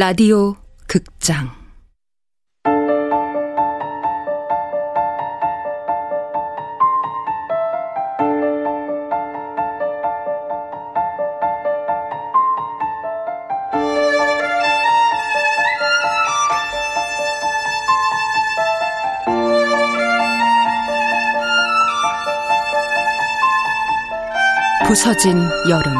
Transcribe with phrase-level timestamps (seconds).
[0.00, 0.54] 라디오
[0.86, 1.50] 극장.
[24.86, 25.36] 부서진
[25.68, 25.94] 여름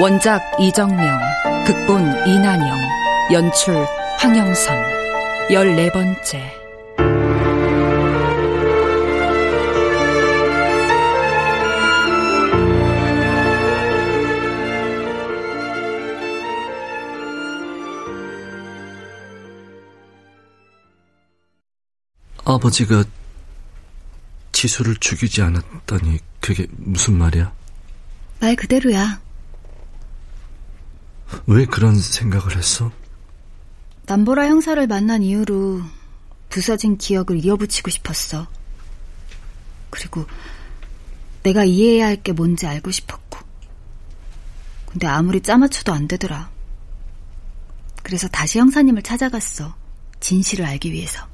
[0.00, 1.20] 원작 이정명
[1.66, 2.78] 극본 이난영
[3.32, 3.74] 연출
[4.16, 4.78] 황영선
[5.52, 6.58] 열네 번째
[22.46, 23.04] 아버지가
[24.52, 27.52] 지수를 죽이지 않았다니 그게 무슨 말이야?
[28.40, 29.29] 말 그대로야.
[31.46, 32.90] 왜 그런 생각을 했어?
[34.06, 35.82] 남보라 형사를 만난 이후로
[36.48, 38.46] 부서진 기억을 이어붙이고 싶었어.
[39.90, 40.26] 그리고
[41.42, 43.38] 내가 이해해야 할 게 뭔지 알고 싶었고.
[44.86, 46.50] 근데 아무리 짜맞춰도 안 되더라.
[48.02, 49.74] 그래서 다시 형사님을 찾아갔어.
[50.18, 51.29] 진실을 알기 위해서.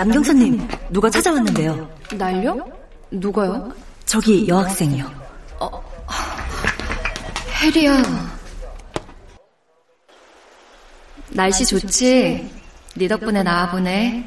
[0.00, 1.86] 남경사님, 누가 찾아왔는데요?
[2.14, 2.56] 날요?
[3.10, 3.70] 누가요?
[4.06, 5.04] 저기 여학생이요.
[5.58, 5.70] 어,
[7.60, 8.02] 혜리야.
[11.28, 12.50] 날씨 좋지?
[12.96, 14.26] 네 덕분에 나와보네.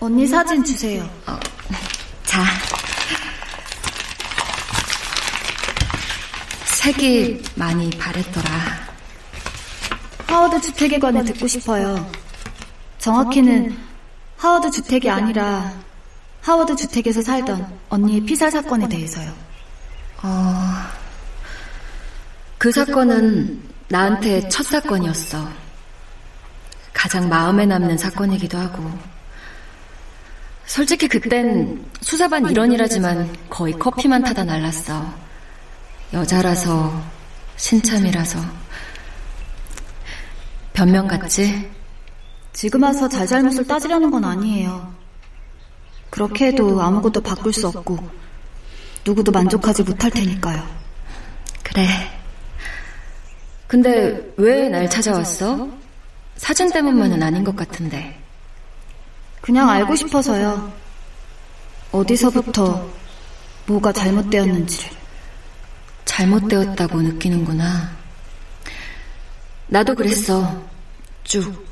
[0.00, 1.02] 언니 사진 주세요.
[1.26, 1.40] 어,
[2.24, 2.44] 자.
[6.66, 8.50] 색이 많이 바랬더라.
[10.26, 12.06] 하워드 주택에 관해 듣고 싶어요.
[12.98, 13.89] 정확히는
[14.40, 15.70] 하워드 주택이 아니라
[16.40, 19.30] 하워드 주택에서 살던 언니의 피살 사건에 대해서요.
[20.22, 20.64] 어,
[22.56, 25.46] 그 사건은 나한테 첫 사건이었어.
[26.94, 28.90] 가장 마음에 남는 사건이기도 하고.
[30.64, 35.12] 솔직히 그땐 수사반 일원이라지만 거의 커피만 타다 날랐어.
[36.14, 37.02] 여자라서,
[37.56, 38.38] 신참이라서.
[40.72, 41.79] 변명 같지?
[42.52, 44.94] 지금 와서 잘잘못을 따지려는 건 아니에요.
[46.10, 47.98] 그렇게 해도 아무것도 바꿀 수 없고
[49.06, 50.66] 누구도 만족하지 못할 테니까요.
[51.62, 51.86] 그래.
[53.66, 55.68] 근데 왜 날 찾아왔어?
[56.36, 58.18] 사진 때문만은 아닌 것 같은데.
[59.40, 60.72] 그냥 알고 싶어서요.
[61.92, 62.88] 어디서부터
[63.66, 64.90] 뭐가 잘못되었는지를.
[66.04, 67.96] 잘못되었다고 느끼는구나.
[69.68, 70.60] 나도 그랬어.
[71.24, 71.69] 쭉.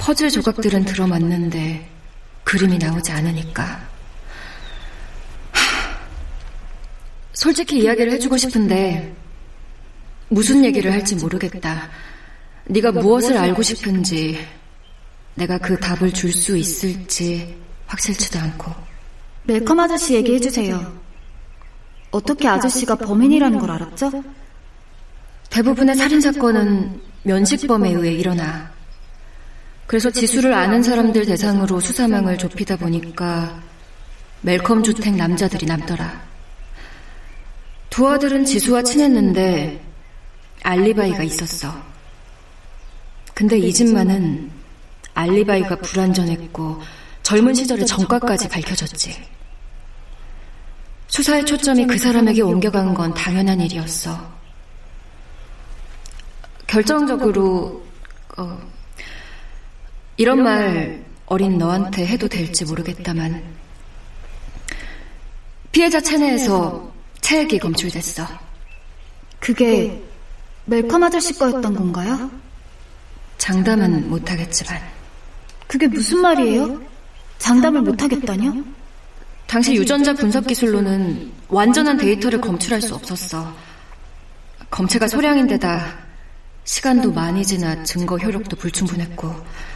[0.00, 1.86] 퍼즐 조각들은 들어맞는데
[2.44, 3.86] 그림이 나오지 않으니까.
[7.34, 9.14] 솔직히 이야기를 해주고 싶은데
[10.28, 11.90] 무슨 얘기를 할지 모르겠다.
[12.64, 14.46] 네가 무엇을 알고 싶은지
[15.34, 17.56] 내가 그 답을 줄 수 있을지
[17.86, 18.72] 확실치도 않고.
[19.44, 20.98] 멜컴 아저씨 얘기해주세요.
[22.10, 24.24] 어떻게 아저씨가 범인이라는 걸 알았죠?
[25.50, 28.79] 대부분의 살인사건은 면식범에 의해 일어나.
[29.90, 33.60] 그래서 지수를 아는 사람들 대상으로 수사망을 좁히다 보니까
[34.42, 36.28] 멜컴 주택 남자들이 남더라.
[37.90, 39.84] 두 아들은 지수와 친했는데
[40.62, 41.74] 알리바이가 있었어.
[43.34, 44.52] 근데 이 집만은
[45.14, 46.80] 알리바이가 불완전했고
[47.24, 49.20] 젊은 시절의 전과까지 밝혀졌지.
[51.08, 54.38] 수사의 초점이 그 사람에게 옮겨간 건 당연한 일이었어.
[56.68, 57.84] 결정적으로
[58.38, 58.70] 어,
[60.20, 63.42] 이런 말 어린 너한테 해도 될지 모르겠다만
[65.72, 68.28] 피해자 체내에서 체액이 검출됐어.
[69.38, 69.98] 그게
[70.66, 72.30] 멜컴 아저씨 거였던 건가요?
[73.38, 74.78] 장담은 못하겠지만.
[75.66, 76.82] 그게 무슨 말이에요?
[77.38, 78.62] 장담을 못하겠다뇨?
[79.46, 83.56] 당시 유전자 분석 기술로는 완전한 데이터를 검출할 수 없었어.
[84.70, 85.96] 검체가 소량인데다
[86.64, 89.69] 시간도 많이 지나 증거 효력도 불충분했고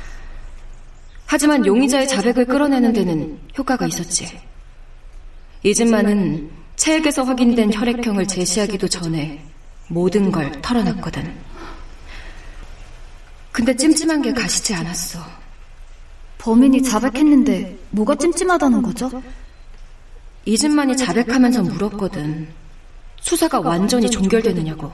[1.35, 4.41] 하지만 용의자의 자백을 끌어내는 데는 효과가 있었지.
[5.65, 9.45] 이진만은 체액에서 확인된 혈액형을 제시하기도 전에
[9.89, 11.35] 모든 걸 털어놨거든.
[13.51, 15.19] 근데 찜찜한 게 가시지 않았어.
[16.39, 19.21] 범인이 자백했는데 뭐가 찜찜하다는 거죠?
[20.45, 22.47] 이진만이 자백하면서 물었거든.
[23.21, 24.93] 수사가 완전히 종결되느냐고.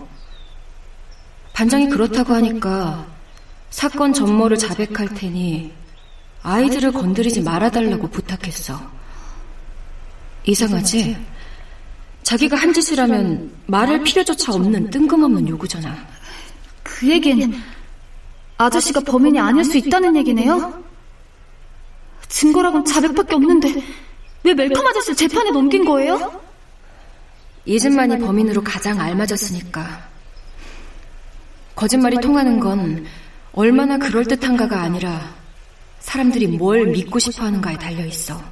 [1.52, 3.06] 반장이 그렇다고 하니까
[3.68, 5.78] 사건 전모를 자백할 테니
[6.42, 8.80] 아이들을 건드리지 말아달라고 부탁했어.
[10.44, 11.16] 이상하지?
[12.22, 15.96] 자기가 한 짓이라면 말할 필요조차 없는 뜬금없는 요구잖아.
[16.82, 17.54] 그 얘기는
[18.56, 20.82] 아저씨가 범인이 아닐 수 있다는 얘기네요?
[22.28, 23.82] 증거라곤 자백밖에 없는데
[24.44, 26.40] 왜 멜컴 아저씨를 재판에 넘긴 거예요?
[27.64, 30.08] 이진만이 범인으로 가장 알맞았으니까.
[31.74, 33.06] 거짓말이 통하는 건
[33.52, 35.39] 얼마나 그럴듯한가가 아니라
[36.00, 38.42] 사람들이 뭘 믿고 싶어 하는가에 달려 있어.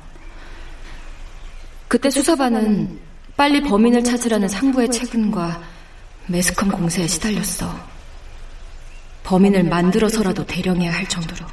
[1.89, 2.99] 그때 수사반은
[3.37, 5.63] 빨리 범인을 찾으라는 상부의 책임과
[6.27, 7.75] 매스컴 공세에 시달렸어.
[9.25, 11.47] 범인을 만들어서라도 대령해야 할 정도로.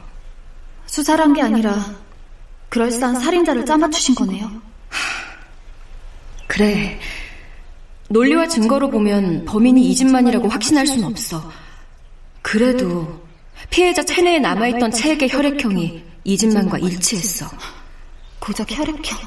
[0.86, 1.96] 수사란 게 아니라
[2.70, 4.50] 그럴싸한 살인자를 짜맞추신 거네요.
[6.48, 7.00] 그래.
[8.10, 11.52] 논리와 증거로 보면 범인이 이진만이라고 확신할 수는 없어.
[12.42, 13.25] 그래도
[13.70, 17.50] 피해자 체내에 남아있던 체액의 혈액형이 이진만과 일치했어.
[18.40, 19.18] 고작 혈액형.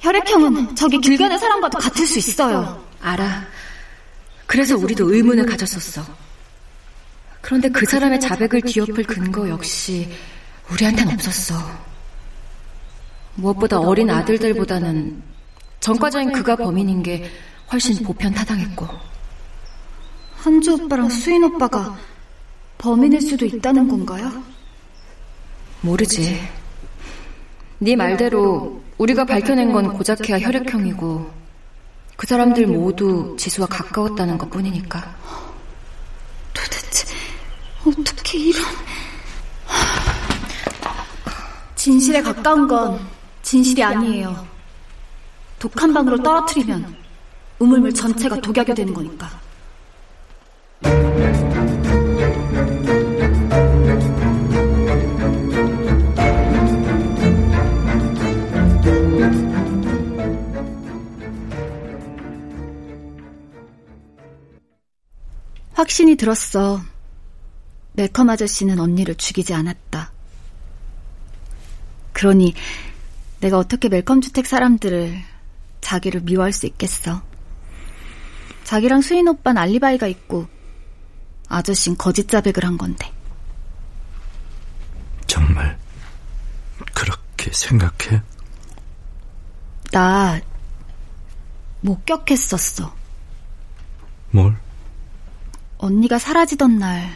[0.00, 2.84] 혈액형은 저기 길 가는 사람과도 같을 수 있어요.
[3.00, 3.46] 알아.
[4.46, 6.04] 그래서 우리도 의문을 가졌었어.
[7.40, 10.10] 그런데 그 사람의 자백을 뒤엎을 근거 역시
[10.70, 11.54] 우리한텐 없었어.
[13.34, 15.22] 무엇보다 어린 아들들보다는
[15.80, 17.30] 전과자인 그가 범인인 게
[17.72, 18.88] 훨씬 보편타당했고.
[20.38, 21.96] 한주 오빠랑 수인 오빠가
[22.78, 24.42] 범인일 수도 있다는 건가요?
[25.80, 26.40] 모르지.
[27.78, 31.30] 네 말대로 우리가 밝혀낸 건 고작해야 혈액형이고
[32.16, 35.16] 그 사람들 모두 지수와 가까웠다는 것 뿐이니까.
[36.54, 37.06] 도대체
[37.84, 38.64] 어떻게 이런...
[41.76, 43.00] 진실에 가까운 건
[43.42, 44.46] 진실이 아니에요.
[45.58, 46.96] 독한 방으로 떨어뜨리면
[47.60, 49.30] 우물물 전체가 독약이 되는 거니까.
[65.78, 66.82] 확신이 들었어.
[67.92, 70.10] 멜컴 아저씨는 언니를 죽이지 않았다.
[72.12, 72.52] 그러니
[73.38, 75.22] 내가 어떻게 멜컴 주택 사람들을
[75.80, 77.22] 자기를 미워할 수 있겠어.
[78.64, 80.48] 자기랑 수인 오빠는 알리바이가 있고
[81.48, 83.12] 아저씨는 거짓 자백을 한 건데.
[85.28, 85.78] 정말
[86.92, 88.20] 그렇게 생각해?
[89.92, 90.40] 나
[91.82, 92.92] 목격했었어.
[94.32, 94.58] 뭘?
[95.78, 97.08] 언니가 사라지던 날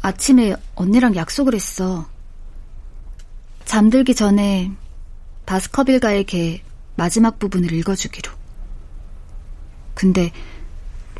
[0.00, 2.08] 아침에 언니랑 약속을 했어.
[3.64, 4.72] 잠들기 전에
[5.46, 6.62] 바스커빌가에게
[6.96, 8.32] 마지막 부분을 읽어주기로.
[9.94, 10.32] 근데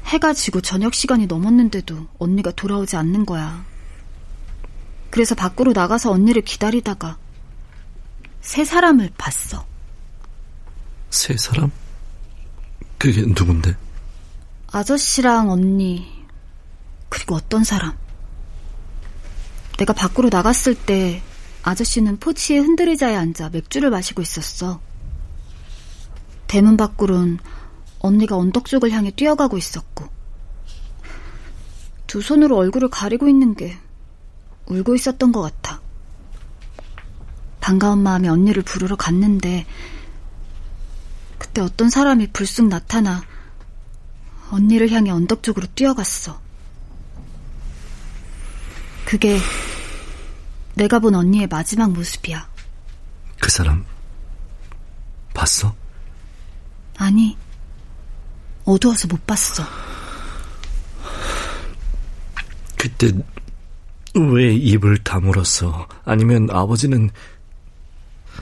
[0.04, 3.64] 해가 지고 저녁 시간이 넘었는데도 언니가 돌아오지 않는 거야.
[5.10, 7.18] 그래서 밖으로 나가서 언니를 기다리다가
[8.40, 9.64] 세 사람을 봤어.
[11.10, 11.70] 세 사람?
[12.98, 13.76] 그게 누군데?
[14.72, 16.24] 아저씨랑 언니,
[17.10, 17.94] 그리고 어떤 사람.
[19.76, 21.22] 내가 밖으로 나갔을 때
[21.62, 24.80] 아저씨는 포치의 흔들의자에 앉아 맥주를 마시고 있었어.
[26.46, 27.38] 대문 밖으론
[27.98, 30.08] 언니가 언덕 쪽을 향해 뛰어가고 있었고,
[32.06, 33.76] 두 손으로 얼굴을 가리고 있는 게
[34.66, 35.82] 울고 있었던 것 같아.
[37.60, 39.66] 반가운 마음에 언니를 부르러 갔는데,
[41.36, 43.22] 그때 어떤 사람이 불쑥 나타나
[44.52, 46.38] 언니를 향해 언덕 쪽으로 뛰어갔어.
[49.06, 49.38] 그게
[50.74, 52.48] 내가 본 언니의 마지막 모습이야.
[53.40, 53.84] 그 사람
[55.32, 55.74] 봤어?
[56.98, 57.36] 아니,
[58.64, 59.64] 어두워서 못 봤어.
[62.76, 63.10] 그때
[64.14, 65.88] 왜 입을 다물었어?
[66.04, 67.10] 아니면 아버지는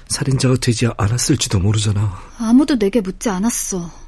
[0.09, 2.21] 살인자가 되지 않았을지도 모르잖아.
[2.39, 4.00] 아무도 내게 묻지 않았어.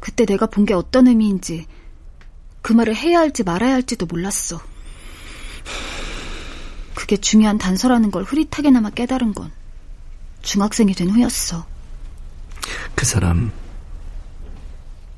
[0.00, 1.66] 그때 내가 본 게 어떤 의미인지
[2.62, 4.60] 그 말을 해야 할지 말아야 할지도 몰랐어.
[6.94, 9.50] 그게 중요한 단서라는 걸 흐릿하게나마 깨달은 건
[10.42, 11.66] 중학생이 된 후였어.
[12.94, 13.50] 그 사람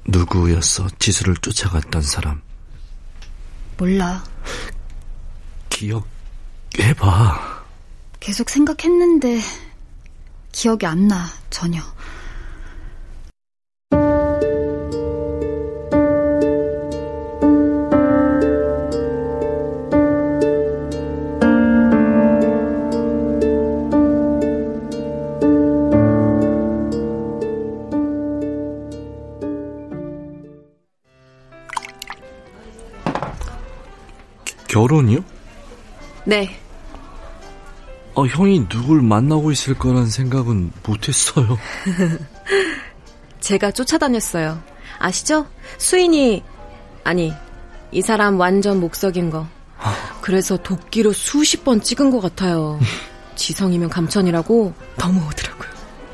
[0.06, 0.88] 누구였어?
[0.98, 2.42] 지수를 쫓아갔던 사람.
[3.78, 4.22] 몰라.
[5.70, 7.60] 기억해봐.
[8.20, 9.40] 계속 생각했는데
[10.52, 11.80] 기억이 안 나, 전혀.
[36.30, 36.48] 네.
[38.14, 41.58] 어, 형이 누굴 만나고 있을 거란 생각은 못했어요.
[43.40, 44.62] 제가 쫓아다녔어요.
[45.00, 45.48] 아시죠?
[45.78, 46.44] 수인이,
[47.02, 47.32] 아니,
[47.90, 49.44] 이 사람 완전 목석인 거.
[50.20, 52.78] 그래서 도끼로 수십 번 찍은 것 같아요.
[53.34, 55.68] 지성이면 감천이라고 넘어오더라고요.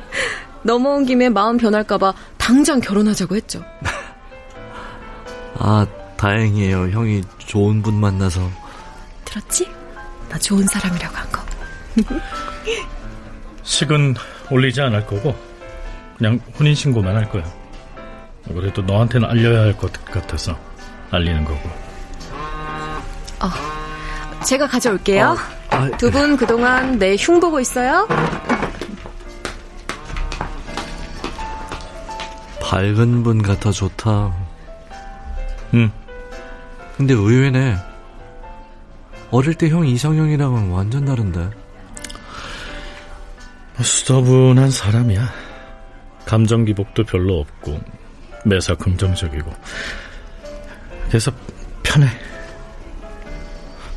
[0.64, 3.62] 넘어온 김에 마음 변할까봐 당장 결혼하자고 했죠.
[5.58, 6.88] 아, 다행이에요.
[6.88, 8.48] 형이 좋은 분 만나서.
[9.26, 9.75] 들었지?
[10.28, 11.42] 나 좋은 사람이라고 한 거.
[13.62, 14.14] 식은
[14.50, 15.34] 올리지 않을 거고
[16.16, 17.44] 그냥 혼인 신고만 할 거야.
[18.48, 20.56] 그래도 너한테는 알려야 할 것 같아서
[21.10, 21.68] 알리는 거고.
[23.40, 23.50] 어,
[24.44, 25.30] 제가 가져올게요.
[25.30, 25.36] 어,
[25.76, 28.06] 아, 두분 그동안 내 흉 보고 있어요?
[32.62, 34.32] 밝은 분 같아 좋다.
[35.74, 35.90] 응.
[36.96, 37.76] 근데 의외네.
[39.30, 41.50] 어릴 때 형 이상형이랑은 완전 다른데.
[43.82, 45.28] 수더분한 사람이야.
[46.24, 47.80] 감정 기복도 별로 없고
[48.44, 49.52] 매사 긍정적이고.
[51.08, 51.30] 그래서
[51.82, 52.06] 편해.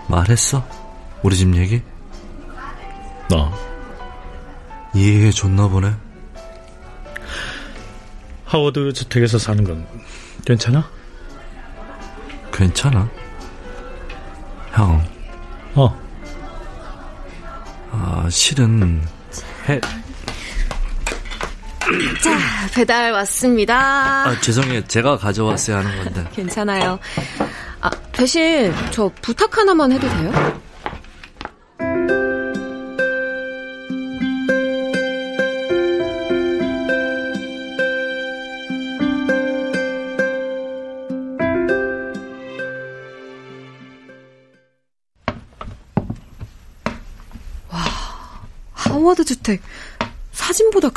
[0.07, 0.67] 말했어?
[1.23, 1.81] 우리 집 얘기?
[3.29, 3.51] 너
[4.95, 5.93] 이해해 줬나 보네.
[8.45, 9.85] 하워드 주택에서 사는 건
[10.45, 10.89] 괜찮아?
[12.51, 13.07] 괜찮아.
[14.71, 15.03] 형,
[15.75, 15.99] 어.
[17.91, 19.01] 아, 실은
[19.67, 19.79] 해.
[22.21, 22.37] 자,
[22.73, 24.27] 배달 왔습니다.
[24.27, 24.85] 아, 죄송해요.
[24.87, 26.29] 제가 가져왔어야 하는 건데.
[26.33, 26.99] 괜찮아요.
[27.81, 30.61] 아, 대신 저 부탁 하나만 해도 돼요?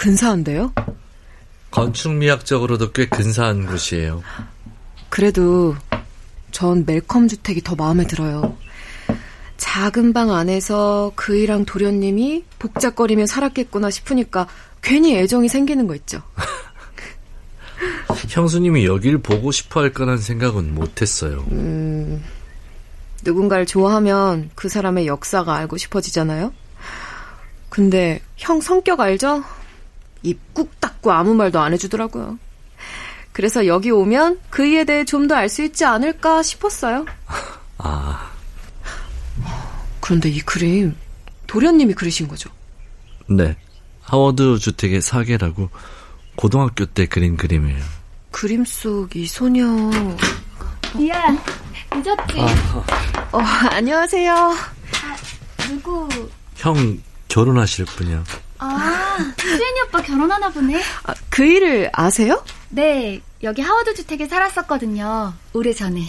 [0.02, 0.72] 근사한데요?
[1.70, 4.24] 건축미학적으로도 꽤 근사한 곳이에요.
[5.08, 5.76] 그래도
[6.50, 8.56] 전 멜컴 주택이 더 마음에 들어요.
[9.58, 14.48] 작은 방 안에서 그이랑 도련님이 복잡거리며 살았겠구나 싶으니까
[14.82, 16.20] 괜히 애정이 생기는 거 있죠.
[18.28, 21.46] 형수님이 여길 보고 싶어 할 거란 생각은 못했어요.
[21.52, 22.24] 음,
[23.22, 26.52] 누군가를 좋아하면 그 사람의 역사가 알고 싶어지잖아요?
[27.68, 29.44] 근데 형 성격 알죠?
[30.22, 32.38] 입 꾹 닫고 아무 말도 안 해주더라고요.
[33.32, 37.06] 그래서 여기 오면 그이에 대해 좀 더 알 수 있지 않을까 싶었어요.
[37.78, 38.30] 아,
[40.00, 40.94] 그런데 이 그림
[41.46, 42.50] 도련님이 그리신 거죠?
[43.28, 43.56] 네.
[44.02, 45.70] 하워드 주택의 사계라고
[46.36, 47.82] 고등학교 때 그린 그림이에요.
[48.30, 49.64] 그림 속 이 소녀.
[50.96, 51.38] 미안,
[51.92, 52.38] 늦었지?
[53.32, 53.38] 어,
[53.70, 54.54] 안녕하세요.
[55.68, 56.08] 누구?
[56.56, 58.24] 형 결혼하실 분이야.
[58.58, 58.91] 아,
[59.38, 60.80] 수현이 오빠 결혼하나 보네?
[61.04, 62.44] 아, 그 일을 아세요?
[62.70, 65.34] 네, 여기 하워드 주택에 살았었거든요.
[65.52, 66.02] 오래 전에.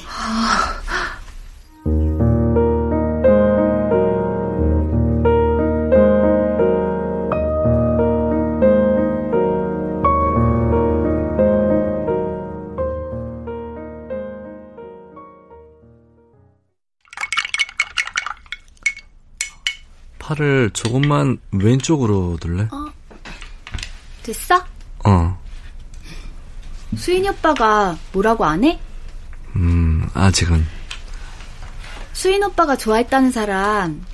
[20.19, 22.67] 팔을 조금만 왼쪽으로 둘래?
[24.23, 24.63] 됐어?
[25.05, 25.37] 어.
[26.97, 28.79] 수인이 오빠가 뭐라고 안 해?
[29.55, 30.65] 음, 아직은.
[32.13, 34.05] 수인 오빠가 좋아했다는 사람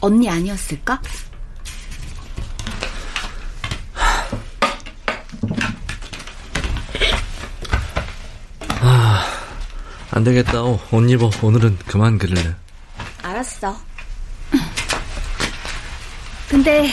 [0.00, 1.00] 언니 아니었을까?
[10.12, 10.62] 안 되겠다.
[10.62, 11.30] 어, 옷 입어.
[11.42, 12.54] 오늘은 그만 그릴래.
[13.22, 13.76] 알았어.
[16.48, 16.90] 근데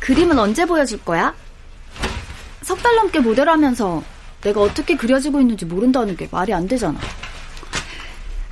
[0.00, 1.32] 그림은 언제 보여줄 거야?
[2.70, 4.02] 석 달 넘게 모델하면서
[4.42, 7.00] 내가 어떻게 그려지고 있는지 모른다는 게 말이 안 되잖아.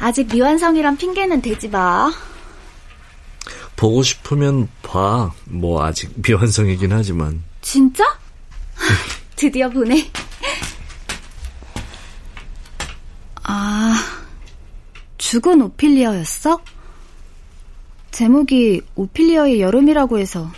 [0.00, 2.10] 아직 미완성이란 핑계는 대지 마.
[3.76, 5.32] 보고 싶으면 봐.
[5.44, 7.44] 뭐 아직 미완성이긴 하지만.
[7.60, 8.02] 진짜?
[9.36, 10.10] 드디어 보네.
[13.44, 13.94] 아,
[15.16, 16.60] 죽은 오피리어였어?
[18.10, 20.50] 제목이 오피리어의 여름이라고 해서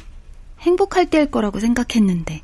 [0.61, 2.43] 행복할 때일 거라고 생각했는데.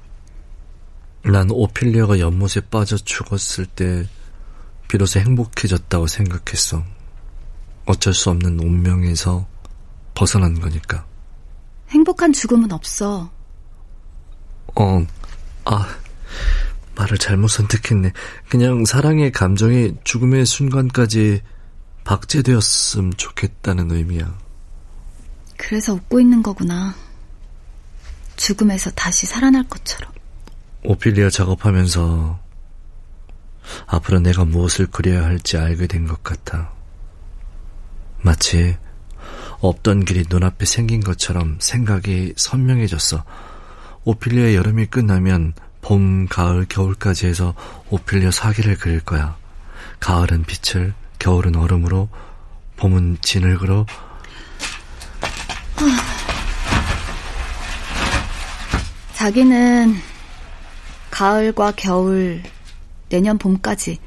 [1.30, 4.08] 난 오피리아가 연못에 빠져 죽었을 때
[4.88, 6.84] 비로소 행복해졌다고 생각했어.
[7.84, 9.46] 어쩔 수 없는 운명에서
[10.14, 11.04] 벗어난 거니까.
[11.90, 13.30] 행복한 죽음은 없어.
[14.76, 15.06] 어,
[15.64, 15.88] 아,
[16.94, 18.12] 말을 잘못 선택했네.
[18.48, 21.42] 그냥 사랑의 감정이 죽음의 순간까지
[22.04, 24.38] 박제되었으면 좋겠다는 의미야.
[25.56, 26.94] 그래서 웃고 있는 거구나.
[28.36, 30.15] 죽음에서 다시 살아날 것처럼.
[30.86, 32.38] 오피리아 작업하면서
[33.86, 36.72] 앞으로 내가 무엇을 그려야 할지 알게 된 것 같아.
[38.22, 38.76] 마치
[39.60, 43.24] 없던 길이 눈앞에 생긴 것처럼 생각이 선명해졌어.
[44.04, 47.54] 오피리아 여름이 끝나면 봄, 가을, 겨울까지 해서
[47.90, 49.36] 오피리아 사기를 그릴 거야.
[49.98, 52.08] 가을은 빛을, 겨울은 얼음으로,
[52.76, 53.86] 봄은 진흙으로.
[59.14, 59.96] 자기는
[61.16, 62.42] 가을과 겨울,
[63.08, 63.98] 내년 봄까지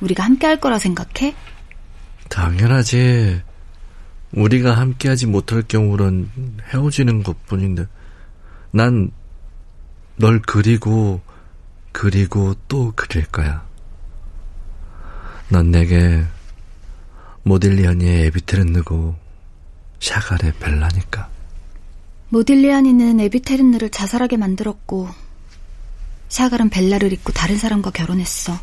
[0.00, 1.34] 우리가 함께 할 거라 생각해?
[2.30, 3.42] 당연하지.
[4.32, 6.30] 우리가 함께 하지 못할 경우는
[6.72, 7.86] 헤어지는 것 뿐인데,
[8.70, 9.10] 난
[10.16, 11.20] 널 그리고,
[11.92, 13.66] 그리고 또 그릴 거야.
[15.50, 16.24] 넌 내게
[17.42, 19.14] 모딜리아니의 에비테르느고
[20.00, 21.28] 샤갈의 벨라니까.
[22.30, 25.23] 모딜리아니는 에비테르느를 자살하게 만들었고
[26.28, 28.58] 샤갈은 벨라를 잊고 다른 사람과 결혼했어.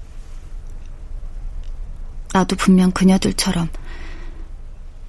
[2.33, 3.69] 나도 분명 그녀들처럼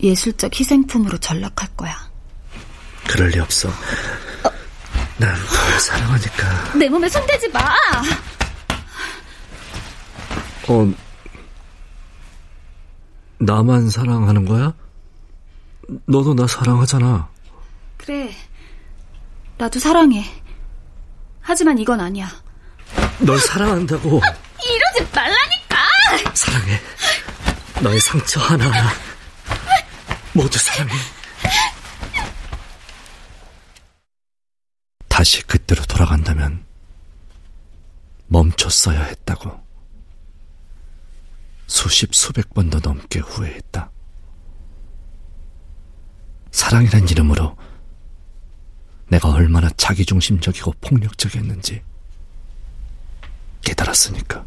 [0.01, 1.97] 예술적 희생품으로 전락할 거야.
[3.09, 3.69] 그럴 리 없어.
[5.19, 6.79] 난널 사랑하니까.
[6.79, 7.61] 내 몸에 손대지 마!
[10.69, 10.93] 어,
[13.39, 14.73] 나만 사랑하는 거야?
[16.07, 17.29] 너도 나 사랑하잖아.
[17.99, 18.33] 그래.
[19.59, 20.25] 나도 사랑해.
[21.41, 22.42] 하지만 이건 아니야.
[23.25, 24.21] 널 사랑한다고.
[24.65, 26.35] 이러지 말라니까!
[26.35, 26.81] 사랑해.
[27.81, 28.91] 너의 상처 하나하나.
[30.33, 30.93] 모두 사랑해.
[35.09, 36.65] 다시 그때로 돌아간다면
[38.27, 39.63] 멈췄어야 했다고.
[41.67, 43.91] 수십 수백 번도 넘게 후회했다.
[46.51, 47.57] 사랑이란 이름으로
[49.09, 51.83] 내가 얼마나 자기중심적이고 폭력적이었는지
[53.63, 54.45] 깨달았으니까.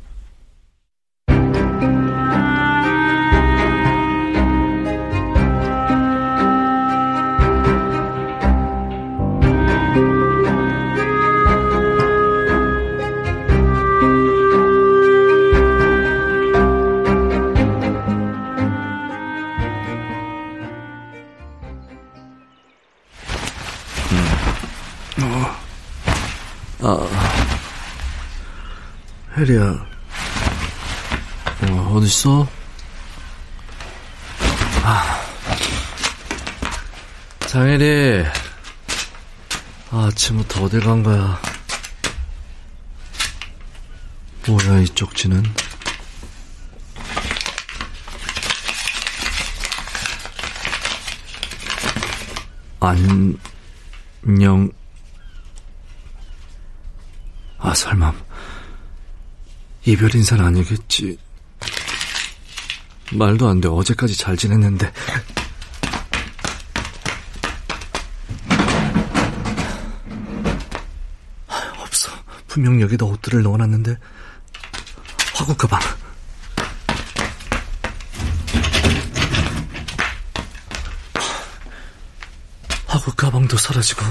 [29.37, 29.85] 혜리야,
[31.61, 32.47] 어, 어딨어?
[34.81, 35.21] 아,
[37.41, 38.23] 장혜리,
[39.91, 41.37] 아, 아침부터 어딜 간 거야?
[44.47, 45.43] 뭐야, 이 쪽지는?
[52.79, 54.71] 안녕.
[57.57, 58.13] 아, 설마.
[59.85, 61.17] 이별 인사는 아니겠지.
[63.13, 63.67] 말도 안 돼.
[63.67, 64.91] 어제까지 잘 지냈는데.
[71.77, 72.11] 없어.
[72.47, 73.95] 분명 여기다 옷들을 넣어놨는데.
[75.35, 75.79] 화구 가방.
[82.87, 84.03] 화구 가방도 사라지고,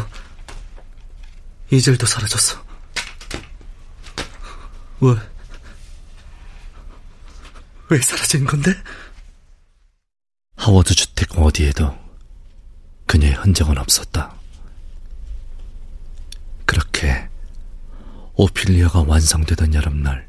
[1.72, 2.62] 이젤도 사라졌어.
[5.00, 5.33] 왜?
[7.94, 8.74] 왜 사라진 건데?
[10.56, 11.96] 하워드 주택 어디에도
[13.06, 14.34] 그녀의 흔적은 없었다.
[16.64, 17.28] 그렇게
[18.34, 20.28] 오피리아가 완성되던 여름날,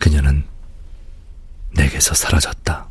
[0.00, 0.44] 그녀는
[1.70, 2.90] 내게서 사라졌다.